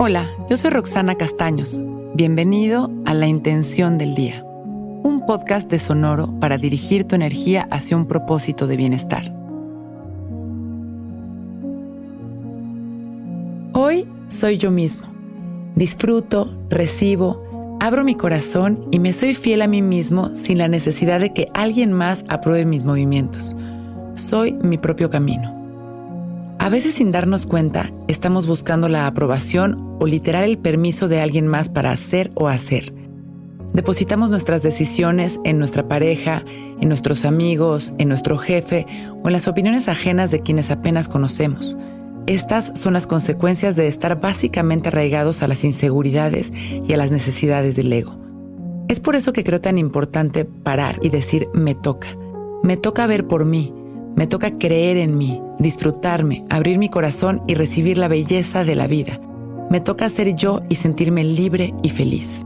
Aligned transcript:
Hola, 0.00 0.30
yo 0.48 0.56
soy 0.56 0.70
Roxana 0.70 1.16
Castaños. 1.16 1.80
Bienvenido 2.14 2.88
a 3.04 3.14
La 3.14 3.26
Intención 3.26 3.98
del 3.98 4.14
Día, 4.14 4.44
un 4.44 5.24
podcast 5.26 5.68
de 5.68 5.80
Sonoro 5.80 6.38
para 6.38 6.56
dirigir 6.56 7.02
tu 7.02 7.16
energía 7.16 7.66
hacia 7.72 7.96
un 7.96 8.06
propósito 8.06 8.68
de 8.68 8.76
bienestar. 8.76 9.34
Hoy 13.72 14.06
soy 14.28 14.56
yo 14.56 14.70
mismo. 14.70 15.08
Disfruto, 15.74 16.56
recibo, 16.70 17.76
abro 17.80 18.04
mi 18.04 18.14
corazón 18.14 18.86
y 18.92 19.00
me 19.00 19.12
soy 19.12 19.34
fiel 19.34 19.62
a 19.62 19.66
mí 19.66 19.82
mismo 19.82 20.36
sin 20.36 20.58
la 20.58 20.68
necesidad 20.68 21.18
de 21.18 21.32
que 21.32 21.48
alguien 21.54 21.92
más 21.92 22.24
apruebe 22.28 22.64
mis 22.66 22.84
movimientos. 22.84 23.56
Soy 24.14 24.52
mi 24.52 24.78
propio 24.78 25.10
camino. 25.10 25.57
A 26.60 26.70
veces 26.70 26.94
sin 26.94 27.12
darnos 27.12 27.46
cuenta, 27.46 27.90
estamos 28.08 28.46
buscando 28.46 28.88
la 28.88 29.06
aprobación 29.06 29.96
o 30.00 30.06
literal 30.06 30.44
el 30.44 30.58
permiso 30.58 31.08
de 31.08 31.20
alguien 31.20 31.46
más 31.46 31.68
para 31.68 31.92
hacer 31.92 32.32
o 32.34 32.48
hacer. 32.48 32.92
Depositamos 33.72 34.28
nuestras 34.28 34.62
decisiones 34.62 35.38
en 35.44 35.60
nuestra 35.60 35.86
pareja, 35.86 36.44
en 36.80 36.88
nuestros 36.88 37.24
amigos, 37.24 37.92
en 37.98 38.08
nuestro 38.08 38.38
jefe 38.38 38.86
o 39.22 39.28
en 39.28 39.32
las 39.32 39.46
opiniones 39.46 39.88
ajenas 39.88 40.32
de 40.32 40.40
quienes 40.40 40.70
apenas 40.72 41.06
conocemos. 41.06 41.76
Estas 42.26 42.72
son 42.78 42.92
las 42.92 43.06
consecuencias 43.06 43.76
de 43.76 43.86
estar 43.86 44.20
básicamente 44.20 44.88
arraigados 44.88 45.42
a 45.42 45.48
las 45.48 45.64
inseguridades 45.64 46.52
y 46.52 46.92
a 46.92 46.96
las 46.96 47.12
necesidades 47.12 47.76
del 47.76 47.92
ego. 47.92 48.18
Es 48.88 48.98
por 48.98 49.14
eso 49.14 49.32
que 49.32 49.44
creo 49.44 49.60
tan 49.60 49.78
importante 49.78 50.44
parar 50.44 50.98
y 51.02 51.10
decir 51.10 51.48
me 51.54 51.74
toca. 51.76 52.08
Me 52.64 52.76
toca 52.76 53.06
ver 53.06 53.26
por 53.28 53.44
mí, 53.44 53.72
me 54.18 54.26
toca 54.26 54.58
creer 54.58 54.96
en 54.96 55.16
mí, 55.16 55.40
disfrutarme, 55.60 56.44
abrir 56.50 56.76
mi 56.76 56.88
corazón 56.88 57.40
y 57.46 57.54
recibir 57.54 57.98
la 57.98 58.08
belleza 58.08 58.64
de 58.64 58.74
la 58.74 58.88
vida. 58.88 59.20
Me 59.70 59.80
toca 59.80 60.10
ser 60.10 60.34
yo 60.34 60.60
y 60.68 60.74
sentirme 60.74 61.22
libre 61.22 61.72
y 61.84 61.90
feliz. 61.90 62.44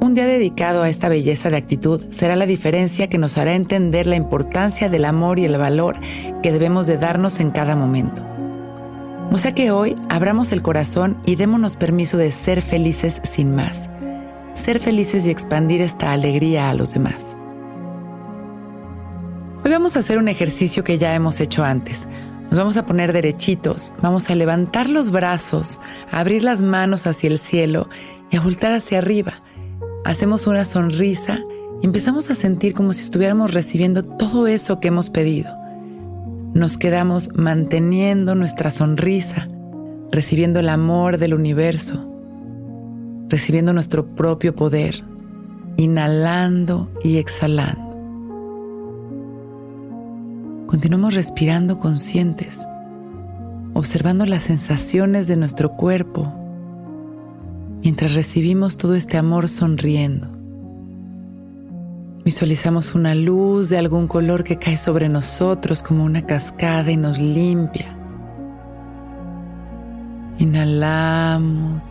Un 0.00 0.14
día 0.14 0.26
dedicado 0.26 0.84
a 0.84 0.88
esta 0.88 1.08
belleza 1.08 1.50
de 1.50 1.56
actitud 1.56 2.00
será 2.12 2.36
la 2.36 2.46
diferencia 2.46 3.08
que 3.08 3.18
nos 3.18 3.36
hará 3.38 3.56
entender 3.56 4.06
la 4.06 4.14
importancia 4.14 4.88
del 4.88 5.04
amor 5.04 5.40
y 5.40 5.46
el 5.46 5.58
valor 5.58 5.96
que 6.44 6.52
debemos 6.52 6.86
de 6.86 6.96
darnos 6.96 7.40
en 7.40 7.50
cada 7.50 7.74
momento. 7.74 8.22
O 9.32 9.38
sea 9.38 9.52
que 9.52 9.72
hoy 9.72 9.96
abramos 10.10 10.52
el 10.52 10.62
corazón 10.62 11.16
y 11.26 11.34
démonos 11.34 11.74
permiso 11.74 12.18
de 12.18 12.30
ser 12.30 12.62
felices 12.62 13.20
sin 13.24 13.52
más. 13.52 13.88
Ser 14.54 14.78
felices 14.78 15.26
y 15.26 15.30
expandir 15.30 15.80
esta 15.80 16.12
alegría 16.12 16.70
a 16.70 16.74
los 16.74 16.92
demás. 16.92 17.33
Vamos 19.74 19.96
a 19.96 19.98
hacer 19.98 20.18
un 20.18 20.28
ejercicio 20.28 20.84
que 20.84 20.98
ya 20.98 21.16
hemos 21.16 21.40
hecho 21.40 21.64
antes. 21.64 22.04
Nos 22.44 22.56
vamos 22.56 22.76
a 22.76 22.86
poner 22.86 23.12
derechitos, 23.12 23.92
vamos 24.00 24.30
a 24.30 24.36
levantar 24.36 24.88
los 24.88 25.10
brazos, 25.10 25.80
a 26.12 26.20
abrir 26.20 26.44
las 26.44 26.62
manos 26.62 27.08
hacia 27.08 27.28
el 27.28 27.40
cielo 27.40 27.88
y 28.30 28.36
a 28.36 28.40
voltar 28.40 28.72
hacia 28.72 28.98
arriba. 28.98 29.42
Hacemos 30.04 30.46
una 30.46 30.64
sonrisa 30.64 31.40
y 31.82 31.86
empezamos 31.86 32.30
a 32.30 32.36
sentir 32.36 32.72
como 32.72 32.92
si 32.92 33.02
estuviéramos 33.02 33.52
recibiendo 33.52 34.04
todo 34.04 34.46
eso 34.46 34.78
que 34.78 34.88
hemos 34.88 35.10
pedido. 35.10 35.52
Nos 36.54 36.78
quedamos 36.78 37.30
manteniendo 37.34 38.36
nuestra 38.36 38.70
sonrisa, 38.70 39.48
recibiendo 40.12 40.60
el 40.60 40.68
amor 40.68 41.18
del 41.18 41.34
universo, 41.34 42.08
recibiendo 43.28 43.72
nuestro 43.72 44.14
propio 44.14 44.54
poder, 44.54 45.02
inhalando 45.76 46.92
y 47.02 47.16
exhalando. 47.18 47.83
Continuamos 50.74 51.14
respirando 51.14 51.78
conscientes, 51.78 52.66
observando 53.74 54.26
las 54.26 54.42
sensaciones 54.42 55.28
de 55.28 55.36
nuestro 55.36 55.76
cuerpo 55.76 56.34
mientras 57.80 58.14
recibimos 58.14 58.76
todo 58.76 58.96
este 58.96 59.16
amor 59.16 59.48
sonriendo. 59.48 60.26
Visualizamos 62.24 62.96
una 62.96 63.14
luz 63.14 63.68
de 63.68 63.78
algún 63.78 64.08
color 64.08 64.42
que 64.42 64.58
cae 64.58 64.76
sobre 64.76 65.08
nosotros 65.08 65.80
como 65.80 66.02
una 66.02 66.26
cascada 66.26 66.90
y 66.90 66.96
nos 66.96 67.20
limpia. 67.20 67.96
Inhalamos 70.40 71.84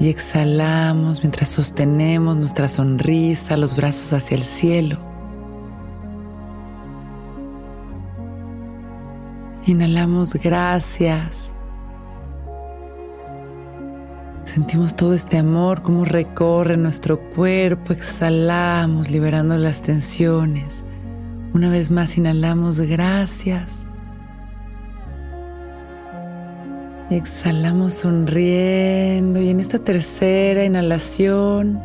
y 0.00 0.08
exhalamos 0.08 1.20
mientras 1.22 1.50
sostenemos 1.50 2.34
nuestra 2.34 2.66
sonrisa, 2.66 3.58
los 3.58 3.76
brazos 3.76 4.14
hacia 4.14 4.38
el 4.38 4.44
cielo. 4.44 5.07
Inhalamos 9.68 10.32
gracias. 10.32 11.52
Sentimos 14.44 14.96
todo 14.96 15.12
este 15.12 15.36
amor, 15.36 15.82
como 15.82 16.06
recorre 16.06 16.78
nuestro 16.78 17.20
cuerpo. 17.20 17.92
Exhalamos, 17.92 19.10
liberando 19.10 19.58
las 19.58 19.82
tensiones. 19.82 20.84
Una 21.52 21.68
vez 21.68 21.90
más 21.90 22.16
inhalamos 22.16 22.80
gracias. 22.80 23.86
Exhalamos 27.10 27.92
sonriendo 27.92 29.38
y 29.42 29.50
en 29.50 29.60
esta 29.60 29.80
tercera 29.80 30.64
inhalación 30.64 31.78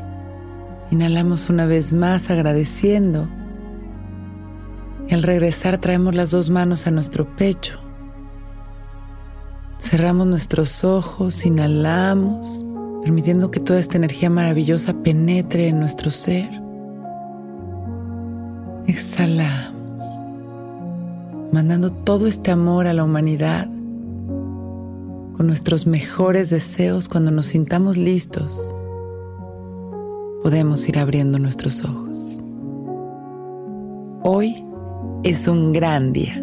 inhalamos 0.89 1.49
una 1.49 1.66
vez 1.66 1.91
más 1.91 2.29
agradeciendo 2.29 3.27
y 5.08 5.14
al 5.14 5.24
regresar 5.24 5.80
traemos 5.80 6.16
las 6.16 6.31
dos 6.31 6.50
manos 6.50 6.88
a 6.88 6.91
nuestro 6.91 7.36
pecho. 7.36 7.80
Cerramos 9.80 10.28
nuestros 10.28 10.84
ojos, 10.84 11.46
inhalamos, 11.46 12.66
permitiendo 13.03 13.52
que 13.52 13.59
toda 13.59 13.80
esta 13.80 13.97
energía 13.97 14.30
maravillosa 14.30 14.94
penetre 15.03 15.68
en 15.68 15.80
nuestro 15.80 16.09
ser. 16.09 16.50
Exhalamos, 18.88 20.03
mandando 21.52 21.91
todo 21.91 22.28
este 22.28 22.52
amor 22.52 22.88
a 22.88 22.94
la 22.94 23.03
humanidad 23.03 23.68
con 25.34 25.47
nuestros 25.47 25.85
mejores 25.85 26.50
deseos 26.50 27.09
cuando 27.09 27.31
nos 27.31 27.47
sintamos 27.47 27.97
listos. 27.97 28.74
Podemos 30.44 30.88
ir 30.88 31.00
abriendo 31.00 31.40
nuestros 31.40 31.84
ojos. 31.84 32.41
Hoy 34.24 34.64
es 35.23 35.47
un 35.47 35.72
gran 35.72 36.11
día. 36.11 36.42